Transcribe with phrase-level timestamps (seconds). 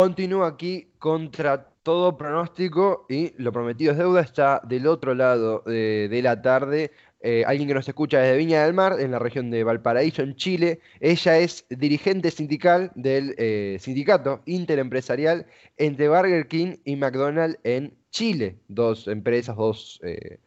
[0.00, 4.22] Continúo aquí contra todo pronóstico y lo prometido es deuda.
[4.22, 8.72] Está del otro lado de, la tarde eh, alguien que nos escucha desde Viña del
[8.72, 10.80] Mar, en la región de Valparaíso, en Chile.
[11.00, 15.44] Ella es dirigente sindical del eh, sindicato interempresarial
[15.76, 18.56] entre Burger King y McDonald's en Chile.
[18.68, 20.38] Dos empresas, dos eh,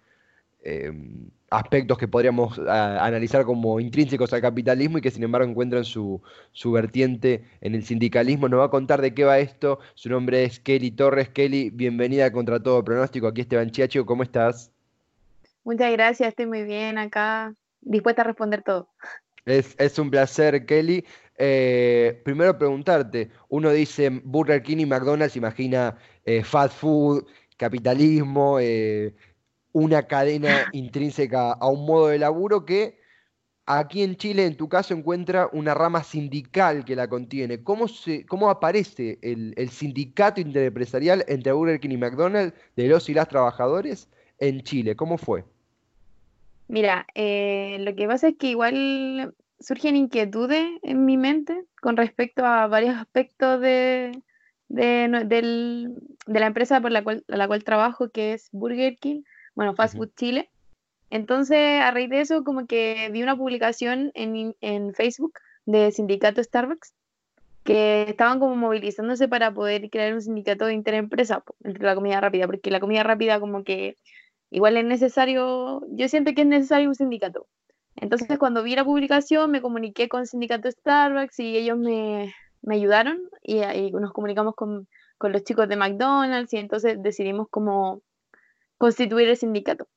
[0.64, 6.21] em, aspectos que podríamos analizar como intrínsecos al capitalismo y que sin embargo encuentran su,
[6.66, 8.50] vertiente en el sindicalismo.
[8.50, 9.80] Nos va a contar de qué va esto.
[9.94, 11.30] Su nombre es Kelly Torres.
[11.30, 13.27] Kelly, bienvenida Contra Todo Pronóstico.
[13.27, 14.71] Aquí Esteban Chiacho, ¿cómo estás?
[15.63, 18.90] Muchas gracias, estoy muy bien acá, dispuesta a responder todo.
[19.45, 21.05] Es, un placer, Kelly.
[21.38, 27.26] Eh, primero preguntarte, uno dice Burger King y McDonald's, imagina eh, fast food,
[27.57, 29.13] capitalismo, eh,
[29.73, 33.04] una cadena intrínseca a un modo de laburo que
[33.66, 37.63] aquí en Chile, en tu caso, encuentra una rama sindical que la contiene.
[37.63, 43.13] ¿Cómo, se, cómo aparece el, sindicato interempresarial entre Burger King y McDonald's de los y
[43.13, 44.96] las trabajadores en Chile?
[44.96, 45.43] ¿Cómo fue?
[46.68, 52.46] Mira, eh, lo que pasa es que igual surgen inquietudes en mi mente con respecto
[52.46, 54.21] a varios aspectos de,
[54.70, 55.90] de,
[56.27, 59.21] la empresa por la cual, la cual trabajo, que es Burger King
[59.55, 60.49] bueno, Fast Food Chile.
[61.09, 65.34] Entonces, a raíz de eso, como que vi una publicación en, en Facebook
[65.66, 66.94] de sindicato Starbucks
[67.63, 72.46] que estaban como movilizándose para poder crear un sindicato de interempresa entre la comida rápida,
[72.46, 73.96] porque la comida rápida como que
[74.50, 77.47] igual es necesario, yo siento que es necesario un sindicato.
[77.96, 82.75] Entonces cuando vi la publicación me comuniqué con el sindicato Starbucks y ellos me, me
[82.75, 84.88] ayudaron y, y, nos comunicamos con,
[85.18, 88.01] con, los chicos de McDonald's y entonces decidimos como
[88.78, 89.88] constituir el sindicato.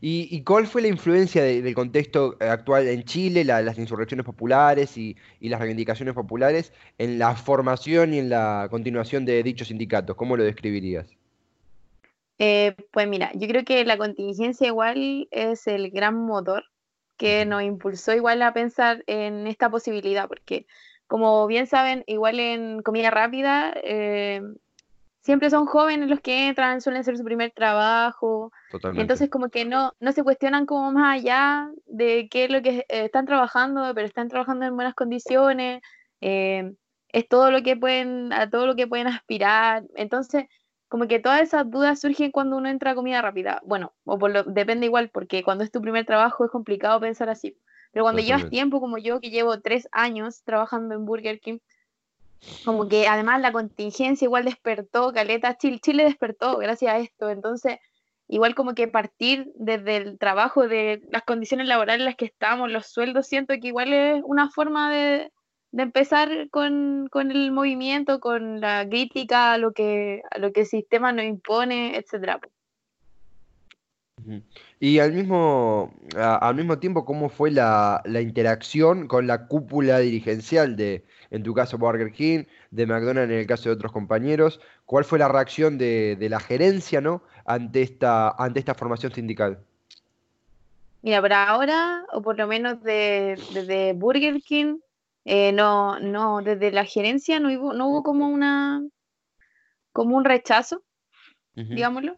[0.00, 5.58] ¿Y, cuál fue la influencia del contexto actual en Chile, las insurrecciones populares y, las
[5.58, 10.16] reivindicaciones populares en la formación y en la continuación de dichos sindicatos?
[10.16, 11.06] ¿Cómo lo describirías?
[12.38, 16.64] Eh, pues mira, yo creo que la contingencia igual es el gran motor
[17.16, 20.66] que nos impulsó igual a pensar en esta posibilidad, porque
[21.06, 24.40] como bien saben, igual en comida rápida, eh,
[25.22, 28.52] siempre son jóvenes los que entran, suelen ser su primer trabajo.
[28.70, 29.02] Totalmente.
[29.02, 32.78] Entonces como que no, no se cuestionan como más allá de qué es lo que
[32.78, 35.80] eh, están trabajando, pero están trabajando en buenas condiciones,
[36.20, 36.72] eh,
[37.08, 39.84] es todo lo que pueden, a todo lo que pueden aspirar.
[39.94, 40.44] Entonces,
[40.88, 43.62] como que todas esas dudas surgen cuando uno entra a comida rápida.
[43.64, 47.30] Bueno, o por lo, depende igual, porque cuando es tu primer trabajo es complicado pensar
[47.30, 47.56] así.
[47.92, 51.58] Pero cuando llevas tiempo como yo, que llevo tres años trabajando en Burger King,
[52.64, 57.78] como que además la contingencia igual despertó, Caleta, Chile, Chile despertó gracias a esto, entonces
[58.28, 62.70] igual como que partir desde el trabajo, de las condiciones laborales en las que estamos,
[62.70, 65.30] los sueldos, siento que igual es una forma de,
[65.72, 71.12] empezar con, el movimiento, con la crítica a lo que, a lo que el sistema
[71.12, 72.40] nos impone, etcétera.
[74.80, 81.04] Y al mismo, al mismo tiempo, ¿cómo fue la, interacción con la cúpula dirigencial de,
[81.30, 84.60] en tu caso, Burger King, de McDonald's en el caso de otros compañeros?
[84.86, 87.22] ¿Cuál fue la reacción de, la gerencia ¿no?
[87.44, 89.58] ante, esta, ante esta formación sindical?
[91.02, 94.78] Mira, por ahora, o por lo menos desde Burger King,
[95.24, 98.82] eh, no, no, desde la gerencia no hubo, no hubo como una
[99.92, 100.82] como un rechazo,
[101.54, 102.16] digámoslo.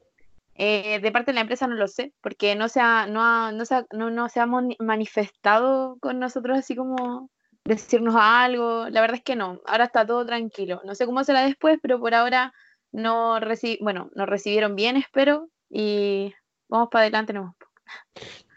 [0.57, 3.65] Eh, de parte de la empresa no lo sé, porque no se ha, no, no,
[3.65, 7.31] se no, se ha manifestado con nosotros así como
[7.65, 8.89] decirnos algo.
[8.91, 10.81] La verdad es que no, ahora está todo tranquilo.
[10.85, 12.53] No sé cómo será después, pero por ahora
[12.93, 13.41] no
[13.81, 16.33] bueno, nos recibieron bien, espero, y
[16.69, 17.33] vamos para adelante.
[17.33, 17.57] No.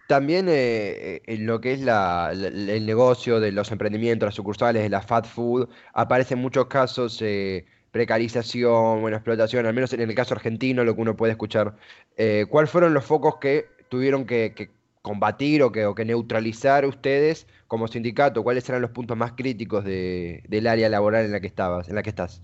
[0.07, 5.01] También eh, en lo que es el negocio de los emprendimientos, las sucursales, de la
[5.01, 7.65] fast food, aparecen muchos casos eh,
[7.97, 11.73] precarización, bueno, explotación, al menos en el caso argentino, lo que uno puede escuchar.
[12.15, 14.69] Eh, ¿Cuáles fueron los focos que tuvieron que,
[15.01, 18.43] combatir o que, neutralizar ustedes como sindicato?
[18.43, 22.03] ¿Cuáles eran los puntos más críticos del área laboral en la que estabas, en la
[22.03, 22.39] que estás?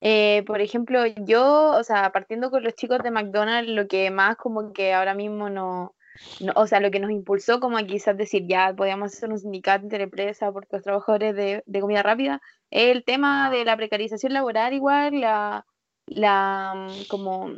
[0.00, 4.36] Eh, por ejemplo, yo, o sea, partiendo con los chicos de McDonald's, lo que más
[4.36, 5.96] como que ahora mismo no,
[6.54, 9.84] o sea, lo que nos impulsó como a quizás decir, ya podíamos hacer un sindicato
[9.84, 14.72] entre empresas por los trabajadores de, de, comida rápida, el tema de la precarización laboral
[14.72, 15.66] igual, la,
[16.06, 17.50] la, mm, como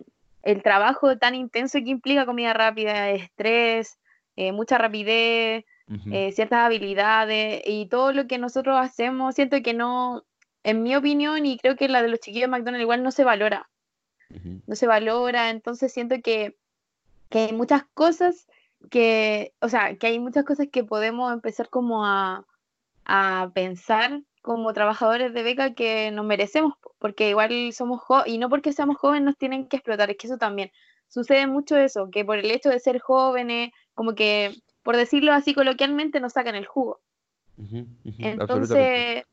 [0.43, 3.99] el trabajo tan intenso que implica comida rápida, estrés,
[4.37, 5.65] eh, mucha rapidez,
[6.13, 10.23] eh, ciertas habilidades y todo lo que nosotros hacemos, siento que no,
[10.63, 13.25] en mi opinión y creo que la de los chiquillos de McDonald's igual no se
[13.25, 13.69] valora.
[14.69, 16.57] No se valora, entonces siento que
[17.31, 18.47] que hay muchas cosas
[18.89, 22.47] que, o sea, que hay muchas cosas que podemos empezar como a,
[23.05, 28.49] a pensar como trabajadores de beca que nos merecemos, porque igual somos jóvenes, y no
[28.49, 30.71] porque seamos jóvenes nos tienen que explotar, es que eso también.
[31.09, 35.55] Sucede mucho eso, que por el hecho de ser jóvenes, como que, por decirlo así
[35.55, 37.01] coloquialmente, nos sacan el jugo.
[38.19, 39.25] Entonces,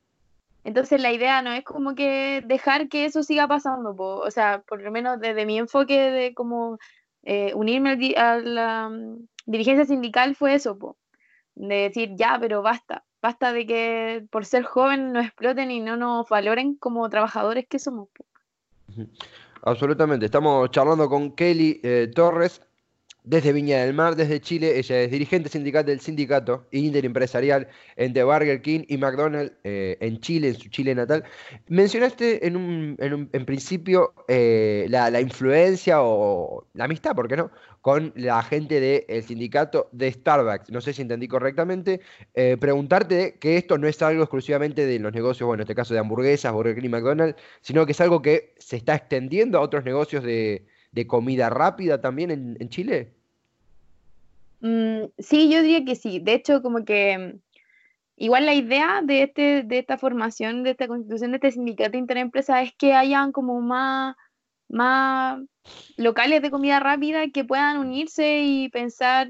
[0.65, 4.81] entonces la idea no es como que dejar que eso siga pasando, o sea, por
[4.81, 6.77] lo menos desde mi enfoque de como
[7.23, 8.91] eh, unirme a la
[9.47, 10.77] dirigencia sindical fue eso,
[11.55, 15.97] de decir, ya, pero basta, basta de que por ser joven nos exploten y no
[15.97, 18.09] nos valoren como trabajadores que somos.
[19.63, 22.61] Absolutamente, estamos charlando con Kelly eh, Torres,
[23.27, 24.79] desde Viña del Mar, desde Chile.
[24.79, 30.49] Ella es dirigente sindical del sindicato interimpresarial entre Burger King y McDonald's eh, en Chile,
[30.49, 31.25] en su Chile natal.
[31.67, 37.51] Mencionaste en, un, en, principio eh, la, influencia o la amistad, ¿por qué no?,
[37.81, 40.71] con la gente del sindicato de Starbucks.
[40.71, 41.99] No sé si entendí correctamente.
[42.33, 45.93] Eh, preguntarte que esto no es algo exclusivamente de los negocios, bueno, en este caso
[45.93, 49.61] de hamburguesas, Burger King y McDonald's, sino que es algo que se está extendiendo a
[49.61, 50.65] otros negocios de,
[51.05, 53.16] comida rápida también en Chile.
[54.59, 56.19] Mm, sí, yo diría que sí.
[56.19, 57.39] De hecho, como que mm,
[58.17, 62.61] igual la idea de, este, de esta formación, de esta constitución, de este sindicato interempresa
[62.61, 64.15] es que hayan como más,
[64.69, 65.39] más
[65.97, 69.29] locales de comida rápida que puedan unirse y pensar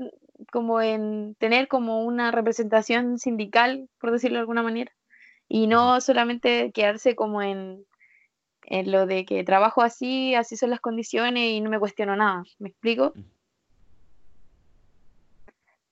[0.51, 4.91] como en tener como una representación sindical, por decirlo de alguna manera,
[5.47, 7.85] y no solamente quedarse como en,
[8.65, 12.43] en lo de que trabajo así, así son las condiciones y no me cuestiono nada.
[12.59, 13.13] ¿Me explico?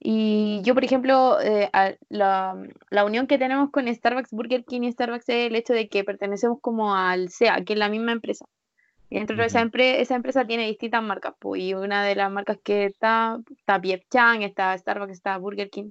[0.08, 1.68] Y yo, por ejemplo, eh,
[2.10, 2.56] la,
[2.92, 6.04] la, unión que tenemos con Starbucks, Burger King y Starbucks es el hecho de que
[6.04, 8.46] pertenecemos como al SEA, que es la misma empresa.
[9.10, 12.60] Y dentro de esa, esa empresa tiene distintas marcas, pues, y una de las marcas
[12.64, 15.90] que está, está Piep Chang, está Starbucks, está Burger King.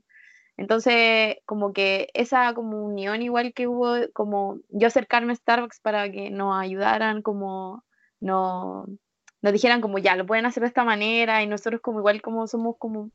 [0.57, 6.09] Entonces, como que esa como unión igual que hubo, como yo acercarme a Starbucks para
[6.13, 7.83] que nos ayudaran, como
[8.21, 8.87] no,
[9.43, 12.47] nos dijeran como ya, lo pueden hacer de esta manera, y nosotros como igual como
[12.47, 13.11] somos como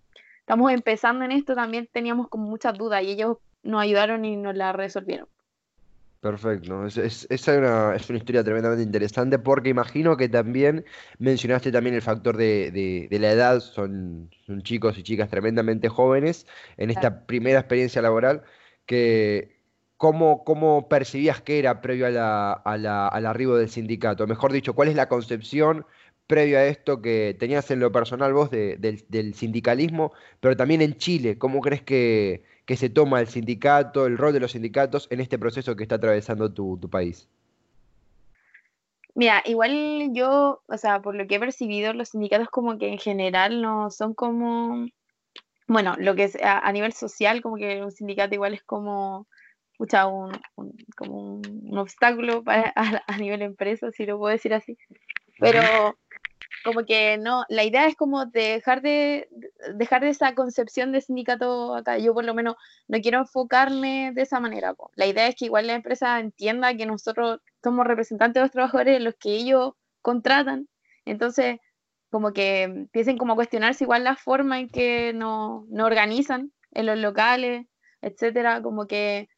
[0.50, 4.56] estamos empezando en esto, también teníamos como muchas dudas y ellos nos ayudaron y nos
[4.56, 5.28] la resolvieron.
[6.22, 10.86] Perfecto, es, es, una, es, una, historia tremendamente interesante porque imagino que también
[11.20, 16.48] mencionaste también el factor de, la edad, son, son, chicos y chicas tremendamente jóvenes
[16.78, 18.42] en esta primera experiencia laboral,
[18.88, 19.59] que
[20.00, 24.96] cómo, cómo percibías que era previo a al arribo del sindicato, mejor dicho, cuál es
[24.96, 25.86] la concepción
[26.26, 31.38] previo a esto que tenías en lo personal vos del, sindicalismo, pero también en Chile,
[31.38, 32.44] ¿cómo crees que,
[32.78, 36.54] se toma el sindicato, el rol de los sindicatos en este proceso que está atravesando
[36.54, 37.28] tu, país?
[39.16, 43.00] Mira, igual yo, o sea, por lo que he percibido, los sindicatos como que en
[43.00, 44.88] general no son como,
[45.68, 49.28] bueno, lo que es a, nivel social, como que un sindicato igual es como,
[49.80, 50.40] escucha, un,
[50.98, 54.78] como un, obstáculo para, a, a, nivel empresa, si lo puedo decir así.
[55.40, 55.62] Pero
[56.64, 59.30] como que no, la idea es como dejar de,
[59.76, 61.98] dejar de esa concepción de sindicato acá.
[61.98, 62.56] Yo por lo menos
[62.88, 64.76] no quiero enfocarme de esa manera.
[64.96, 69.02] La idea es que igual la empresa entienda que nosotros somos representantes de los trabajadores,
[69.02, 70.68] los que ellos contratan.
[71.06, 71.58] Entonces,
[72.10, 76.86] como que empiecen como a cuestionarse igual la forma en que nos no organizan en
[76.86, 77.68] los locales,
[78.02, 79.30] etcétera, como que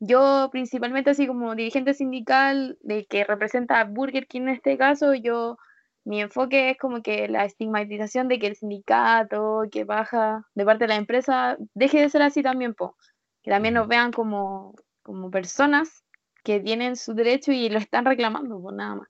[0.00, 5.14] yo principalmente así como dirigente sindical de que representa a Burger King en este caso,
[5.14, 5.58] yo
[6.04, 10.84] mi enfoque es como que la estigmatización de que el sindicato, que baja de parte
[10.84, 12.96] de la empresa, deje de ser así también, po.
[13.42, 16.04] que también nos vean como, como personas
[16.44, 19.08] que tienen su derecho y lo están reclamando, pues nada más.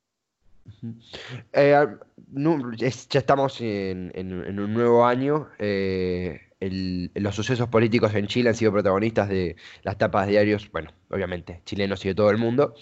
[1.52, 1.86] Eh,
[2.76, 5.48] ya estamos en, en, un nuevo año.
[5.58, 10.90] Eh, los sucesos políticos en Chile han sido protagonistas de las tapas de diarios, bueno,
[11.10, 12.74] obviamente, chilenos y de todo el mundo.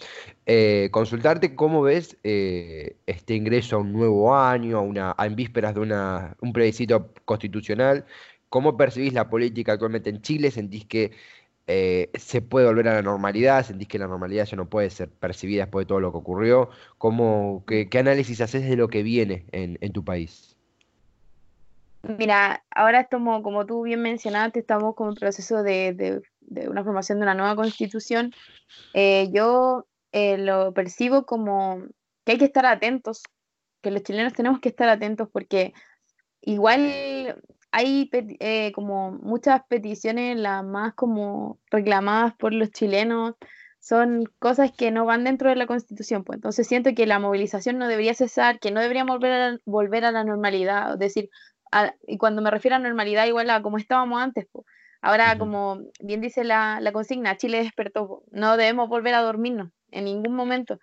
[0.46, 5.74] Eh, consultarte cómo ves eh, este ingreso a un nuevo año, a una, en vísperas
[5.74, 8.06] de una, un plebiscito constitucional.
[8.48, 10.50] ¿Cómo percibís la política actualmente en Chile?
[10.50, 11.12] ¿Sentís que
[11.66, 13.66] eh, se puede volver a la normalidad?
[13.66, 16.70] ¿Sentís que la normalidad ya no puede ser percibida después de todo lo que ocurrió?
[16.98, 20.55] ¿Cómo, qué, análisis haces de lo que viene en, en tu país?
[22.02, 26.20] Mira, ahora estamos, como tú bien mencionaste, estamos como en proceso de,
[26.68, 28.32] una formación de una nueva constitución.
[28.94, 31.82] Eh, yo eh, lo percibo como
[32.24, 33.22] que hay que estar atentos,
[33.82, 35.72] que los chilenos tenemos que estar atentos porque
[36.40, 43.34] igual hay eh, como muchas peticiones, las más como reclamadas por los chilenos,
[43.80, 46.24] son cosas que no van dentro de la constitución.
[46.24, 46.38] Pues.
[46.38, 50.10] Entonces siento que la movilización no debería cesar, que no deberíamos volver a, volver a
[50.10, 51.30] la normalidad, es decir,
[52.06, 54.46] y cuando me refiero a normalidad, igual a como estábamos antes,
[55.06, 60.34] Ahora, como bien dice la, consigna, Chile despertó, no debemos volver a dormirnos en ningún
[60.34, 60.80] momento.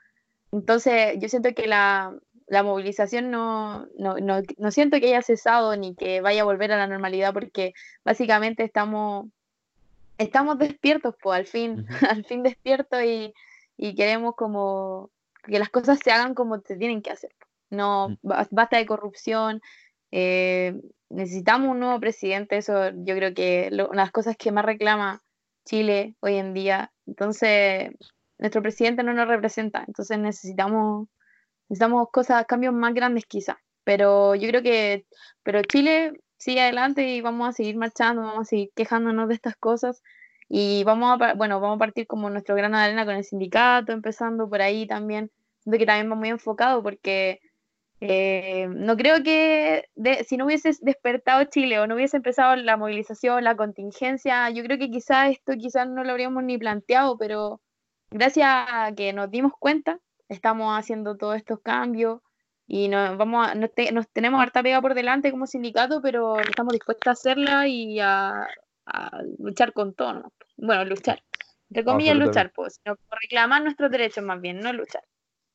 [0.53, 2.15] Entonces, yo siento que la,
[2.49, 7.33] movilización no, no, siento que haya cesado ni que vaya a volver a la normalidad
[7.33, 7.73] porque
[8.05, 9.27] básicamente estamos,
[10.17, 13.33] estamos despiertos, pues al fin, al fin despiertos y,
[13.75, 15.09] y, queremos como
[15.43, 17.31] que las cosas se hagan como se tienen que hacer.
[17.69, 19.61] No, basta de corrupción,
[20.15, 20.79] eh,
[21.09, 25.23] necesitamos un nuevo presidente, eso yo creo que una de las cosas que más reclama
[25.65, 26.91] Chile hoy en día.
[27.07, 27.89] Entonces,
[28.37, 31.07] nuestro presidente no nos representa, entonces necesitamos,
[31.67, 33.57] necesitamos cosas, cambios más grandes quizás.
[33.83, 35.07] Pero yo creo que,
[35.41, 39.55] pero Chile sigue adelante y vamos a seguir marchando, vamos a seguir quejándonos de estas
[39.55, 40.03] cosas
[40.47, 43.93] y vamos a, bueno, vamos a partir como nuestro grano de arena con el sindicato,
[43.93, 45.31] empezando por ahí también,
[45.65, 47.39] de que también va muy enfocado porque
[48.05, 49.85] eh, no creo que
[50.27, 54.77] si no hubiese despertado Chile o no hubiese empezado la movilización, la contingencia, yo creo
[54.77, 57.61] que quizás esto quizás no lo habríamos ni planteado, pero
[58.11, 62.19] gracias a que nos dimos cuenta, estamos haciendo todos estos cambios
[62.67, 63.71] y nos, vamos a, nos,
[64.11, 68.45] tenemos harta pega por delante como sindicato, pero estamos dispuestos a hacerla y a,
[69.39, 70.33] luchar con todo.
[70.57, 71.23] Bueno, luchar.
[71.69, 72.81] Entre comillas, luchar, pues,
[73.21, 75.03] reclamar nuestros derechos más bien, no luchar.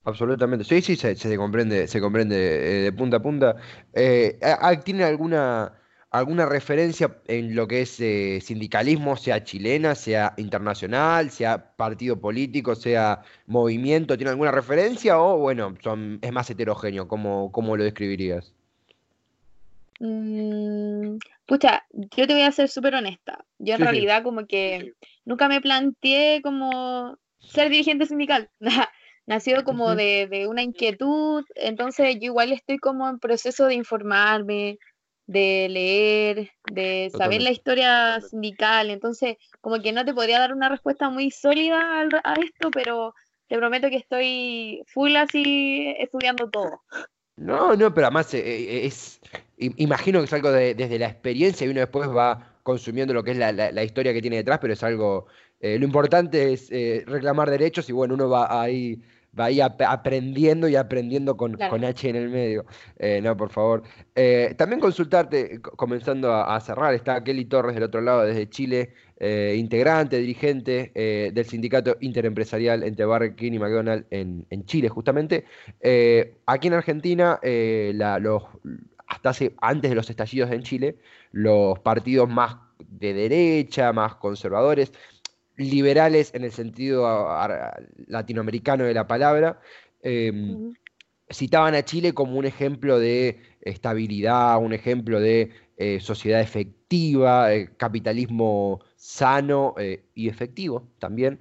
[0.05, 0.65] Absolutamente.
[0.65, 3.57] Sí, sí, se, comprende, se comprende eh, de punta a punta.
[3.93, 4.39] Eh,
[4.85, 5.73] ¿Tiene alguna,
[6.11, 12.75] alguna referencia en lo que es eh, sindicalismo, sea chilena, sea internacional, sea partido político,
[12.75, 14.17] sea movimiento?
[14.17, 17.07] ¿Tiene alguna referencia o, bueno, son, es más heterogéneo?
[17.07, 18.55] ¿Cómo, cómo lo describirías?
[20.01, 23.45] Mm, pucha, yo te voy a ser súper honesta.
[23.59, 28.49] Yo en realidad como que nunca me planteé como ser dirigente sindical.
[29.29, 34.79] nació como de, una inquietud, entonces yo igual estoy como en proceso de informarme,
[35.27, 40.71] de leer, de saber la historia sindical, entonces como que no te podría dar una
[40.71, 43.15] respuesta muy sólida a esto, pero
[43.49, 46.81] te prometo que estoy full así estudiando todo.
[47.37, 49.21] No, no, pero además eh, eh, es,
[49.59, 53.37] imagino que es algo desde la experiencia y uno después va consumiendo lo que es
[53.37, 55.27] la, historia que tiene detrás, pero es algo,
[55.61, 56.71] eh, lo importante es
[57.07, 59.03] reclamar derechos y bueno, uno va ahí
[59.39, 62.67] va ahí aprendiendo y aprendiendo con, con, H en el medio.
[62.99, 63.83] Eh, no, por favor.
[64.15, 69.57] Eh, también consultarte, comenzando a, cerrar, está Kelly Torres del otro lado, desde Chile, eh,
[69.59, 70.93] integrante, dirigente
[71.35, 75.45] del sindicato interempresarial entre Burger King y McDonald's en, Chile, justamente.
[76.47, 78.43] aquí en Argentina, los,
[79.07, 80.97] hasta hace, antes de los estallidos en Chile,
[81.33, 84.93] los partidos más de derecha, más conservadores,
[85.59, 87.07] liberales en el sentido
[88.07, 89.61] latinoamericano de la palabra,
[90.03, 90.73] em,
[91.31, 97.71] citaban a Chile como un ejemplo de estabilidad, un ejemplo de eh, sociedad efectiva, eh,
[97.77, 101.41] capitalismo sano eh, y efectivo también.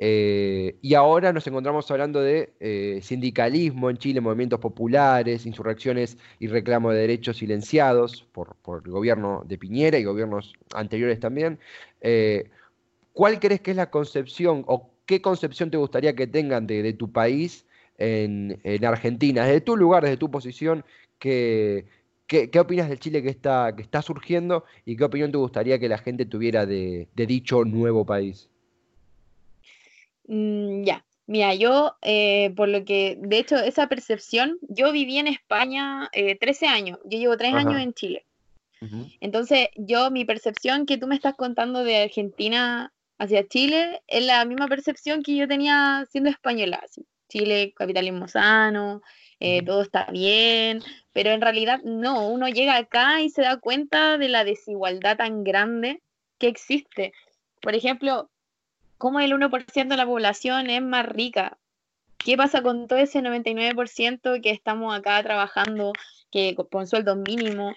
[0.00, 7.00] y ahora nos encontramos hablando de sindicalismo en Chile, movimientos populares, insurrecciones y reclamo de
[7.00, 11.58] derechos silenciados por, por, el gobierno de Piñera y gobiernos anteriores también.
[13.18, 17.10] ¿Cuál crees que es la concepción o qué concepción te gustaría que tengan de, tu
[17.10, 17.66] país
[17.98, 19.44] en, Argentina?
[19.44, 20.84] Desde tu lugar, desde tu posición,
[21.18, 21.86] ¿qué,
[22.28, 25.88] qué, opinas del Chile que está, que está surgiendo y qué opinión te gustaría que
[25.88, 28.48] la gente tuviera de, dicho nuevo país?
[30.28, 35.26] Mm, ya, Mira, yo, eh, por lo que, de hecho, esa percepción, yo viví en
[35.26, 38.26] España 13 eh, años, yo llevo 3 años en Chile.
[39.20, 44.44] Entonces, yo, mi percepción que tú me estás contando de Argentina hacia Chile es la
[44.44, 46.82] misma percepción que yo tenía siendo española.
[47.28, 49.02] Chile, capitalismo sano,
[49.40, 50.82] eh, todo está bien,
[51.12, 55.44] pero en realidad no, uno llega acá y se da cuenta de la desigualdad tan
[55.44, 56.02] grande
[56.38, 57.12] que existe.
[57.60, 58.30] Por ejemplo,
[58.96, 61.58] cómo el 1% de la población es más rica.
[62.16, 65.92] ¿Qué pasa con todo ese 99% que estamos acá trabajando,
[66.32, 67.74] que con sueldo mínimo?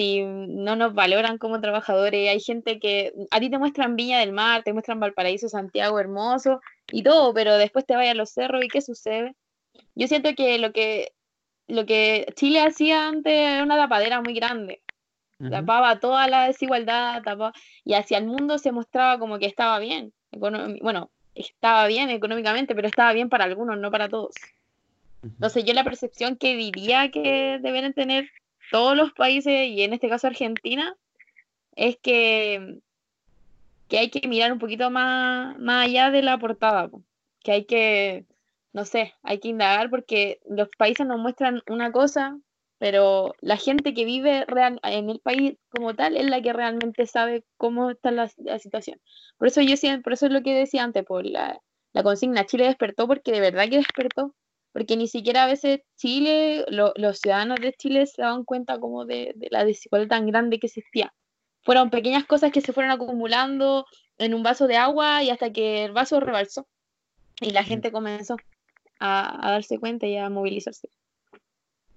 [0.00, 4.32] Si no nos valoran como trabajadores, hay gente que a ti te muestran Viña del
[4.32, 8.64] Mar, te muestran Valparaíso, Santiago hermoso y todo, pero después te vayan a los cerros
[8.64, 9.36] y ¿qué sucede?
[9.94, 11.12] Yo siento que lo que
[11.68, 14.80] lo que Chile hacía antes era una tapadera muy grande.
[15.50, 17.52] Tapaba toda la desigualdad, tapaba,
[17.84, 20.14] y hacia el mundo se mostraba como que estaba bien.
[20.32, 24.34] bueno, estaba bien económicamente, pero estaba bien para algunos, no para todos.
[25.22, 28.30] Entonces yo la percepción que diría que deben tener
[28.70, 30.96] todos los países, y en este caso Argentina,
[31.76, 32.78] es que,
[33.88, 36.90] que hay que mirar un poquito más, más allá de la portada,
[37.40, 38.26] que hay que,
[38.72, 42.38] no sé, hay que indagar porque los países nos muestran una cosa
[42.80, 47.04] pero la gente que vive real, en el país como tal es la que realmente
[47.06, 48.98] sabe cómo está la, situación.
[49.36, 51.60] Por eso yo por eso es lo que decía antes, por la,
[51.92, 54.34] la consigna Chile despertó, porque de verdad que despertó,
[54.72, 59.32] porque ni siquiera a veces Chile, los ciudadanos de Chile se daban cuenta como de,
[59.36, 61.12] de, la desigualdad tan grande que existía.
[61.62, 63.86] Fueron pequeñas cosas que se fueron acumulando
[64.18, 66.66] en un vaso de agua y hasta que el vaso rebalsó
[67.40, 68.36] y la gente comenzó
[68.98, 70.88] a, a darse cuenta y a movilizarse.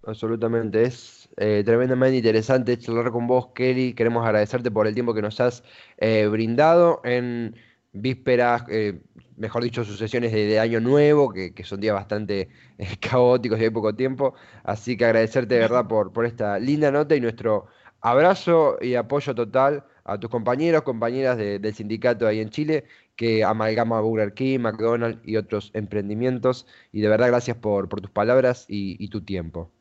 [0.05, 3.93] Absolutamente, es eh, tremendamente interesante charlar con vos, Kelly.
[3.93, 5.63] Queremos agradecerte por el tiempo que nos has
[5.97, 7.55] eh, brindado en
[7.93, 9.01] vísperas, eh,
[9.37, 12.49] mejor dicho, sucesiones de, de Año Nuevo, que, son días bastante
[12.99, 14.33] caóticos y hay poco tiempo.
[14.63, 17.67] Así que agradecerte de verdad por, por esta linda nota y nuestro
[18.01, 22.83] abrazo y apoyo total a tus compañeros, compañeras del sindicato ahí en Chile,
[23.15, 26.67] que amalgama Burger King, McDonald's y otros emprendimientos.
[26.91, 29.71] Y de verdad, gracias por, tus palabras y tu tiempo.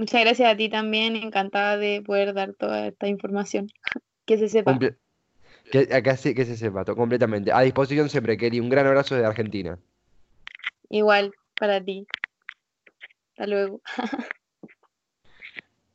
[0.00, 3.68] Muchas gracias a ti también, encantada de poder dar toda esta información.
[4.24, 4.78] que se sepa.
[5.70, 7.52] Que, acá sí, que se sepa, completamente.
[7.52, 8.60] A disposición siempre, Kelly.
[8.60, 9.78] Un gran abrazo desde Argentina.
[10.88, 12.06] Igual, para ti.
[13.30, 13.80] Hasta luego.